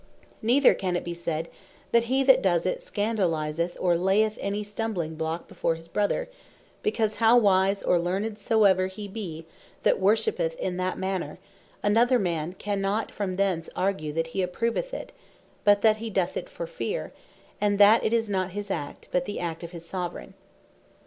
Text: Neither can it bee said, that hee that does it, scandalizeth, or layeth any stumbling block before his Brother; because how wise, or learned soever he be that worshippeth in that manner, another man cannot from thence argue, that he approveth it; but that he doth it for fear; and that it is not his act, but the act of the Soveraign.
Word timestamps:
Neither 0.41 0.73
can 0.73 0.95
it 0.95 1.03
bee 1.03 1.13
said, 1.13 1.47
that 1.91 2.05
hee 2.05 2.23
that 2.23 2.41
does 2.41 2.65
it, 2.65 2.81
scandalizeth, 2.81 3.77
or 3.79 3.95
layeth 3.95 4.35
any 4.41 4.63
stumbling 4.63 5.13
block 5.13 5.47
before 5.47 5.75
his 5.75 5.87
Brother; 5.87 6.27
because 6.81 7.17
how 7.17 7.37
wise, 7.37 7.83
or 7.83 7.99
learned 7.99 8.39
soever 8.39 8.87
he 8.87 9.07
be 9.07 9.45
that 9.83 9.99
worshippeth 9.99 10.55
in 10.57 10.77
that 10.77 10.97
manner, 10.97 11.37
another 11.83 12.17
man 12.17 12.53
cannot 12.53 13.11
from 13.11 13.35
thence 13.35 13.69
argue, 13.75 14.11
that 14.13 14.29
he 14.33 14.41
approveth 14.41 14.91
it; 14.91 15.11
but 15.63 15.83
that 15.83 15.97
he 15.97 16.09
doth 16.09 16.35
it 16.35 16.49
for 16.49 16.65
fear; 16.65 17.13
and 17.61 17.77
that 17.77 18.03
it 18.03 18.11
is 18.11 18.27
not 18.27 18.53
his 18.57 18.71
act, 18.71 19.07
but 19.11 19.25
the 19.25 19.39
act 19.39 19.63
of 19.63 19.69
the 19.71 19.79
Soveraign. 19.79 20.33